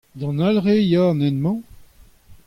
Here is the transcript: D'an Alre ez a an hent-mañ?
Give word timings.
D'an 0.19 0.39
Alre 0.47 0.67
ez 0.79 0.93
a 1.01 1.03
an 1.11 1.21
hent-mañ? 1.23 1.57